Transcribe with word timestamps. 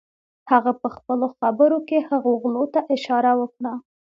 هغه 0.51 0.71
پهخپلو 0.81 1.27
خبرو 1.37 1.79
کې 1.87 1.99
هغو 2.09 2.31
غلو 2.41 2.63
ته 2.73 2.79
اشاره 2.95 3.31
وکړه. 3.41 3.73